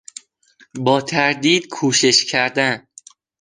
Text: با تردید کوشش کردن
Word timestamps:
با 0.77 1.01
تردید 1.01 1.67
کوشش 1.67 2.25
کردن 2.25 2.87